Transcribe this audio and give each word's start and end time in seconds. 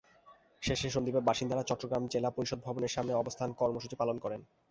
শেষে 0.63 0.87
সন্দ্বীপের 0.89 1.27
বাসিন্দারা 1.29 1.67
চট্টগ্রাম 1.69 2.03
জেলা 2.13 2.29
পরিষদ 2.31 2.59
ভবনের 2.63 2.93
সামনে 2.95 3.13
অবস্থান 3.15 3.49
কর্মসূচি 3.59 3.95
পালন 3.97 4.17
করেন। 4.19 4.41